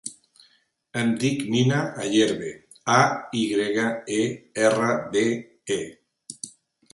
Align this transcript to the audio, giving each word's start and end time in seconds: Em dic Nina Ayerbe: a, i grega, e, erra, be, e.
Em 1.01 1.09
dic 1.23 1.43
Nina 1.55 1.81
Ayerbe: 2.05 2.49
a, 2.95 2.95
i 3.43 3.45
grega, 3.51 3.85
e, 4.17 4.25
erra, 4.71 4.89
be, 5.13 5.25
e. 5.79 6.51